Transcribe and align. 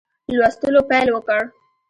لوستلو 0.37 0.81
پیل 0.89 1.07
وکړ. 1.15 1.41